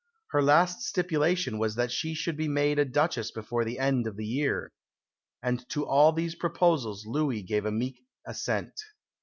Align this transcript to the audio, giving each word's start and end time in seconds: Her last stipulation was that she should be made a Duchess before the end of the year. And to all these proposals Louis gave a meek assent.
Her 0.31 0.41
last 0.41 0.81
stipulation 0.81 1.59
was 1.59 1.75
that 1.75 1.91
she 1.91 2.15
should 2.15 2.35
be 2.35 2.47
made 2.47 2.79
a 2.79 2.85
Duchess 2.85 3.29
before 3.29 3.63
the 3.63 3.77
end 3.77 4.07
of 4.07 4.15
the 4.17 4.25
year. 4.25 4.73
And 5.43 5.63
to 5.69 5.85
all 5.85 6.11
these 6.11 6.33
proposals 6.33 7.05
Louis 7.05 7.43
gave 7.43 7.67
a 7.67 7.71
meek 7.71 8.03
assent. 8.25 8.81